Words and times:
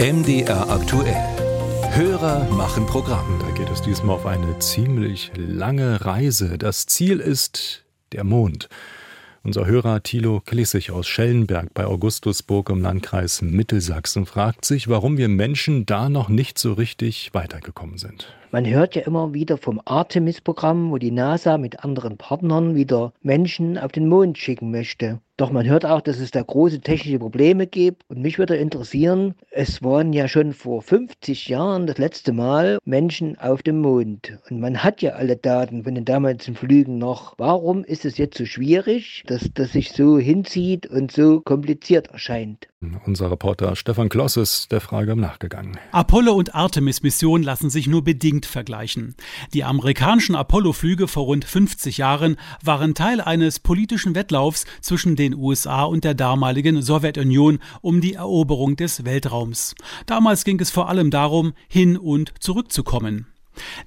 MDR 0.00 0.70
aktuell. 0.70 1.16
Hörer 1.90 2.48
machen 2.52 2.86
Programm. 2.86 3.40
Da 3.40 3.50
geht 3.50 3.68
es 3.68 3.82
diesmal 3.82 4.14
auf 4.14 4.26
eine 4.26 4.56
ziemlich 4.60 5.32
lange 5.34 6.04
Reise. 6.04 6.56
Das 6.56 6.86
Ziel 6.86 7.18
ist 7.18 7.84
der 8.12 8.22
Mond. 8.22 8.68
Unser 9.42 9.66
Hörer 9.66 10.04
Thilo 10.04 10.40
Klissig 10.40 10.92
aus 10.92 11.08
Schellenberg 11.08 11.74
bei 11.74 11.84
Augustusburg 11.84 12.70
im 12.70 12.80
Landkreis 12.80 13.42
Mittelsachsen 13.42 14.24
fragt 14.24 14.64
sich, 14.64 14.86
warum 14.86 15.18
wir 15.18 15.28
Menschen 15.28 15.84
da 15.84 16.08
noch 16.08 16.28
nicht 16.28 16.58
so 16.60 16.74
richtig 16.74 17.34
weitergekommen 17.34 17.98
sind. 17.98 18.32
Man 18.50 18.66
hört 18.66 18.94
ja 18.94 19.02
immer 19.02 19.34
wieder 19.34 19.58
vom 19.58 19.78
Artemis-Programm, 19.84 20.90
wo 20.90 20.96
die 20.96 21.10
NASA 21.10 21.58
mit 21.58 21.84
anderen 21.84 22.16
Partnern 22.16 22.74
wieder 22.74 23.12
Menschen 23.20 23.76
auf 23.76 23.92
den 23.92 24.08
Mond 24.08 24.38
schicken 24.38 24.70
möchte. 24.70 25.20
Doch 25.38 25.52
man 25.52 25.68
hört 25.68 25.86
auch, 25.86 26.00
dass 26.00 26.18
es 26.18 26.32
da 26.32 26.42
große 26.42 26.80
technische 26.80 27.20
Probleme 27.20 27.68
gibt. 27.68 28.02
Und 28.08 28.20
mich 28.20 28.40
würde 28.40 28.56
interessieren, 28.56 29.34
es 29.52 29.84
waren 29.84 30.12
ja 30.12 30.26
schon 30.26 30.52
vor 30.52 30.82
50 30.82 31.46
Jahren 31.46 31.86
das 31.86 31.96
letzte 31.98 32.32
Mal 32.32 32.78
Menschen 32.84 33.38
auf 33.38 33.62
dem 33.62 33.80
Mond. 33.80 34.36
Und 34.50 34.58
man 34.58 34.82
hat 34.82 35.00
ja 35.00 35.12
alle 35.12 35.36
Daten 35.36 35.84
von 35.84 35.94
den 35.94 36.04
damaligen 36.04 36.56
Flügen 36.56 36.98
noch. 36.98 37.34
Warum 37.38 37.84
ist 37.84 38.04
es 38.04 38.18
jetzt 38.18 38.36
so 38.36 38.46
schwierig, 38.46 39.22
dass 39.26 39.48
das 39.54 39.72
sich 39.72 39.92
so 39.92 40.18
hinzieht 40.18 40.88
und 40.88 41.12
so 41.12 41.40
kompliziert 41.40 42.08
erscheint? 42.08 42.66
Unser 43.06 43.30
Reporter 43.30 43.74
Stefan 43.76 44.08
Kloss 44.08 44.36
ist 44.36 44.70
der 44.70 44.80
Frage 44.80 45.16
nachgegangen. 45.16 45.78
Apollo 45.90 46.32
und 46.32 46.54
Artemis-Mission 46.54 47.42
lassen 47.42 47.70
sich 47.70 47.88
nur 47.88 48.02
bedingt 48.02 48.37
vergleichen. 48.46 49.14
Die 49.54 49.64
amerikanischen 49.64 50.34
Apollo-Flüge 50.34 51.08
vor 51.08 51.24
rund 51.24 51.44
50 51.44 51.98
Jahren 51.98 52.36
waren 52.62 52.94
Teil 52.94 53.20
eines 53.20 53.58
politischen 53.58 54.14
Wettlaufs 54.14 54.64
zwischen 54.80 55.16
den 55.16 55.34
USA 55.34 55.84
und 55.84 56.04
der 56.04 56.14
damaligen 56.14 56.82
Sowjetunion 56.82 57.58
um 57.80 58.00
die 58.00 58.14
Eroberung 58.14 58.76
des 58.76 59.04
Weltraums. 59.04 59.74
Damals 60.06 60.44
ging 60.44 60.60
es 60.60 60.70
vor 60.70 60.88
allem 60.88 61.10
darum, 61.10 61.52
hin 61.68 61.96
und 61.96 62.32
zurückzukommen. 62.40 63.26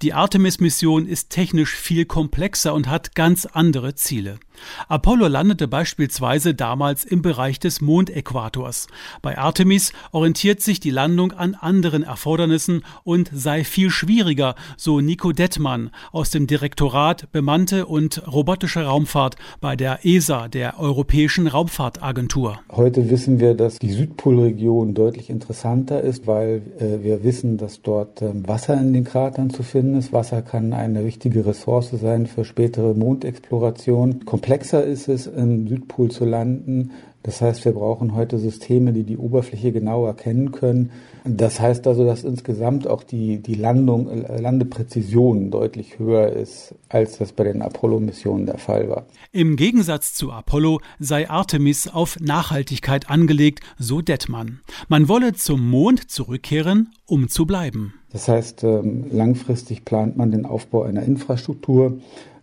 Die 0.01 0.13
Artemis-Mission 0.13 1.05
ist 1.05 1.29
technisch 1.29 1.75
viel 1.75 2.05
komplexer 2.05 2.73
und 2.73 2.87
hat 2.87 3.15
ganz 3.15 3.45
andere 3.45 3.95
Ziele. 3.95 4.39
Apollo 4.87 5.27
landete 5.27 5.67
beispielsweise 5.67 6.53
damals 6.53 7.05
im 7.05 7.21
Bereich 7.21 7.59
des 7.59 7.81
Mondäquators. 7.81 8.87
Bei 9.21 9.37
Artemis 9.37 9.93
orientiert 10.11 10.61
sich 10.61 10.79
die 10.79 10.89
Landung 10.89 11.31
an 11.31 11.55
anderen 11.55 12.03
Erfordernissen 12.03 12.83
und 13.03 13.29
sei 13.33 13.63
viel 13.63 13.89
schwieriger, 13.89 14.55
so 14.77 14.99
Nico 14.99 15.31
Dettmann 15.31 15.91
aus 16.11 16.29
dem 16.29 16.47
Direktorat 16.47 17.31
Bemannte 17.31 17.85
und 17.85 18.27
robotische 18.27 18.83
Raumfahrt 18.83 19.35
bei 19.59 19.75
der 19.75 20.05
ESA, 20.05 20.47
der 20.47 20.79
Europäischen 20.79 21.47
Raumfahrtagentur. 21.47 22.59
Heute 22.71 23.09
wissen 23.09 23.39
wir, 23.39 23.53
dass 23.53 23.79
die 23.79 23.91
Südpolregion 23.91 24.93
deutlich 24.93 25.29
interessanter 25.29 26.01
ist, 26.01 26.27
weil 26.27 26.61
äh, 26.79 27.03
wir 27.03 27.23
wissen, 27.23 27.57
dass 27.57 27.81
dort 27.81 28.21
äh, 28.21 28.31
Wasser 28.47 28.79
in 28.79 28.93
den 28.93 29.03
Kratern 29.03 29.49
zu 29.49 29.63
finden 29.63 29.97
ist. 29.97 30.13
Wasser 30.13 30.41
kann 30.41 30.73
eine 30.73 31.05
wichtige 31.05 31.45
Ressource 31.45 31.91
sein 31.91 32.27
für 32.27 32.45
spätere 32.45 32.93
Mondexploration. 32.93 34.25
Komplexer 34.41 34.83
ist 34.83 35.07
es, 35.07 35.27
im 35.27 35.67
Südpol 35.67 36.09
zu 36.09 36.25
landen. 36.25 36.93
Das 37.23 37.41
heißt, 37.41 37.65
wir 37.65 37.73
brauchen 37.73 38.15
heute 38.15 38.39
Systeme, 38.39 38.93
die 38.93 39.03
die 39.03 39.17
Oberfläche 39.17 39.71
genau 39.71 40.05
erkennen 40.05 40.51
können. 40.51 40.91
Das 41.23 41.59
heißt 41.59 41.85
also, 41.85 42.03
dass 42.03 42.23
insgesamt 42.23 42.87
auch 42.87 43.03
die, 43.03 43.37
die 43.37 43.53
Landung, 43.53 44.09
äh, 44.09 44.41
Landepräzision 44.41 45.51
deutlich 45.51 45.99
höher 45.99 46.31
ist, 46.31 46.73
als 46.89 47.19
das 47.19 47.31
bei 47.31 47.43
den 47.43 47.61
Apollo-Missionen 47.61 48.47
der 48.47 48.57
Fall 48.57 48.89
war. 48.89 49.05
Im 49.31 49.55
Gegensatz 49.55 50.15
zu 50.15 50.31
Apollo 50.31 50.81
sei 50.99 51.29
Artemis 51.29 51.87
auf 51.87 52.19
Nachhaltigkeit 52.19 53.09
angelegt, 53.09 53.59
so 53.77 54.01
Dettmann. 54.01 54.61
Man 54.87 55.07
wolle 55.07 55.33
zum 55.33 55.69
Mond 55.69 56.09
zurückkehren, 56.09 56.89
um 57.05 57.29
zu 57.29 57.45
bleiben. 57.45 57.93
Das 58.11 58.27
heißt, 58.27 58.63
ähm, 58.63 59.05
langfristig 59.11 59.85
plant 59.85 60.17
man 60.17 60.31
den 60.31 60.45
Aufbau 60.45 60.83
einer 60.83 61.03
Infrastruktur, 61.03 61.99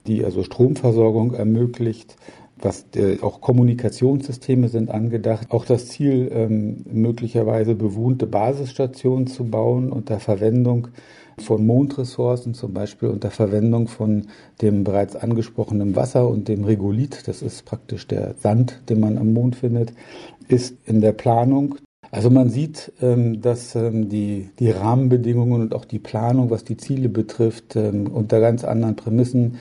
die 0.07 0.25
also 0.25 0.45
Stromversorgung 0.45 1.35
ermöglicht, 1.35 2.17
was 2.61 2.87
äh, 2.97 3.19
auch 3.23 3.41
Kommunikationssysteme 3.41 4.69
sind 4.69 4.91
angedacht. 4.91 5.51
Auch 5.51 5.65
das 5.65 5.89
Ziel, 5.89 6.31
ähm, 6.33 6.85
möglicherweise 6.91 7.75
bewohnte 7.75 8.27
Basisstationen 8.27 9.27
zu 9.27 9.45
bauen 9.45 9.93
unter 9.93 10.21
Verwendung 10.21 10.89
von 11.41 11.65
Mondressourcen, 11.67 12.55
zum 12.55 12.75
Beispiel 12.75 13.09
unter 13.09 13.31
Verwendung 13.31 13.89
von 13.89 14.27
dem 14.61 14.85
bereits 14.85 15.17
angesprochenen 15.17 15.97
Wasser 15.97 16.29
und 16.29 16.49
dem 16.49 16.65
Regolith, 16.65 17.27
das 17.27 17.43
ist 17.43 17.65
praktisch 17.65 18.07
der 18.07 18.35
Sand, 18.39 18.83
den 18.89 19.01
man 19.01 19.19
am 19.19 19.33
Mond 19.33 19.57
findet, 19.57 19.93
ist 20.49 20.77
in 20.85 21.01
der 21.01 21.13
Planung. 21.13 21.77
Also 22.11 22.31
man 22.31 22.49
sieht, 22.49 22.93
ähm, 23.03 23.43
dass 23.43 23.75
ähm, 23.75 24.09
die, 24.09 24.49
die 24.59 24.71
Rahmenbedingungen 24.71 25.61
und 25.61 25.75
auch 25.75 25.85
die 25.85 25.99
Planung, 25.99 26.51
was 26.51 26.65
die 26.65 26.79
Ziele 26.79 27.09
betrifft, 27.09 27.77
ähm, 27.77 28.07
unter 28.07 28.41
ganz 28.41 28.65
anderen 28.65 28.97
Prämissen 28.97 29.59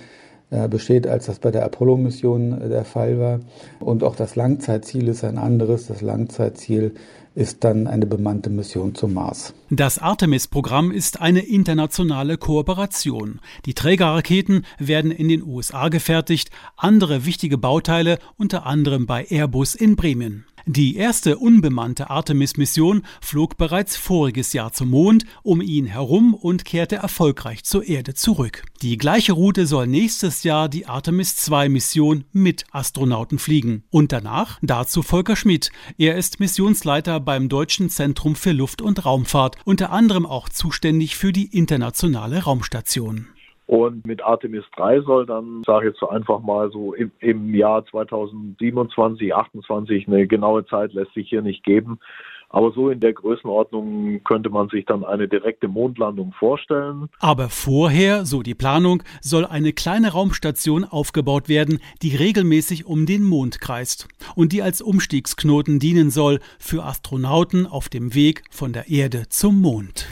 besteht, 0.70 1.08
als 1.08 1.26
das 1.26 1.40
bei 1.40 1.52
der 1.52 1.66
Apollo-Mission 1.66 2.62
äh, 2.62 2.70
der 2.70 2.86
Fall 2.86 3.20
war. 3.20 3.40
Und 3.80 4.04
auch 4.04 4.16
das 4.16 4.36
Langzeitziel 4.36 5.08
ist 5.08 5.24
ein 5.24 5.38
anderes. 5.38 5.88
Das 5.88 6.02
Langzeitziel 6.02 6.94
ist 7.36 7.64
dann 7.64 7.86
eine 7.86 8.08
bemannte 8.08 8.50
Mission 8.50 8.96
zum 8.96 9.14
Mars. 9.14 9.54
Das 9.70 10.00
Artemis-Programm 10.00 10.92
ist 10.92 11.22
eine 11.22 11.42
internationale 11.42 12.38
Kooperation. 12.38 13.42
Die 13.68 13.76
Trägerraketen 13.76 14.66
werden 14.80 15.12
in 15.12 15.28
den 15.28 15.44
USA 15.44 15.90
gefertigt, 15.90 16.50
andere 16.78 17.28
wichtige 17.28 17.60
Bauteile 17.60 18.18
unter 18.38 18.66
anderem 18.66 19.06
bei 19.06 19.28
Airbus 19.30 19.76
in 19.76 19.96
Bremen. 19.96 20.47
Die 20.70 20.98
erste 20.98 21.38
unbemannte 21.38 22.10
Artemis-Mission 22.10 23.04
flog 23.22 23.56
bereits 23.56 23.96
voriges 23.96 24.52
Jahr 24.52 24.74
zum 24.74 24.90
Mond, 24.90 25.24
um 25.42 25.62
ihn 25.62 25.86
herum 25.86 26.34
und 26.34 26.66
kehrte 26.66 26.98
erfolgreich 26.98 27.64
zur 27.64 27.88
Erde 27.88 28.16
zurück. 28.16 28.64
Die 28.82 28.98
gleiche 28.98 29.32
Route 29.32 29.66
soll 29.66 29.88
nächstes 29.88 30.44
Jahr 30.44 30.68
die 30.68 30.86
Artemis-2-Mission 30.86 32.26
mit 32.34 32.66
Astronauten 32.72 33.40
fliegen. 33.40 33.86
Und 33.92 34.12
danach 34.12 34.60
dazu 34.62 35.04
Volker 35.04 35.38
Schmidt. 35.38 35.72
Er 35.98 36.18
ist 36.18 36.42
Missionsleiter 36.42 37.22
beim 37.22 37.48
Deutschen 37.48 37.90
Zentrum 37.90 38.36
für 38.36 38.52
Luft- 38.52 38.82
und 38.82 39.06
Raumfahrt, 39.06 39.56
unter 39.64 39.94
anderem 39.94 40.26
auch 40.26 40.50
zuständig 40.50 41.16
für 41.16 41.32
die 41.32 41.46
internationale 41.46 42.44
Raumstation. 42.44 43.28
Und 43.68 44.08
mit 44.08 44.24
Artemis 44.24 44.64
3 44.78 45.02
soll 45.02 45.26
dann, 45.26 45.62
sage 45.66 45.88
ich 45.88 45.92
jetzt 45.92 46.00
so 46.00 46.08
einfach 46.08 46.40
mal 46.40 46.72
so 46.72 46.94
im, 46.94 47.12
im 47.20 47.54
Jahr 47.54 47.86
2027, 47.86 49.36
28, 49.36 50.08
eine 50.08 50.26
genaue 50.26 50.66
Zeit 50.66 50.94
lässt 50.94 51.14
sich 51.14 51.30
hier 51.30 51.42
nicht 51.42 51.64
geben. 51.66 52.00
Aber 52.50 52.72
so 52.72 52.90
in 52.90 53.02
der 53.02 53.12
Größenordnung 53.12 54.24
könnte 54.24 54.50
man 54.50 54.70
sich 54.70 54.86
dann 54.86 55.04
eine 55.04 55.28
direkte 55.28 55.68
Mondlandung 55.68 56.32
vorstellen. 56.32 57.10
Aber 57.20 57.50
vorher, 57.50 58.26
so 58.26 58.42
die 58.42 58.56
Planung, 58.56 59.04
soll 59.20 59.46
eine 59.46 59.74
kleine 59.74 60.14
Raumstation 60.14 60.86
aufgebaut 60.86 61.50
werden, 61.50 61.80
die 62.02 62.16
regelmäßig 62.16 62.86
um 62.86 63.06
den 63.06 63.26
Mond 63.26 63.60
kreist 63.60 64.08
und 64.36 64.54
die 64.54 64.62
als 64.62 64.82
Umstiegsknoten 64.82 65.80
dienen 65.80 66.10
soll 66.10 66.40
für 66.58 66.86
Astronauten 66.86 67.68
auf 67.68 67.90
dem 67.90 68.16
Weg 68.16 68.44
von 68.50 68.72
der 68.72 68.90
Erde 68.90 69.28
zum 69.28 69.62
Mond. 69.62 70.08